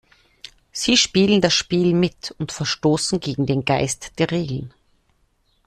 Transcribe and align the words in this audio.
Sie 0.71 0.97
spielen 0.97 1.41
das 1.41 1.53
Spiel 1.53 1.93
mit 1.93 2.33
und 2.39 2.51
verstoßen 2.51 3.19
gegen 3.19 3.45
den 3.45 3.65
Geist 3.65 4.13
der 4.17 4.31
Regeln. 4.31 4.73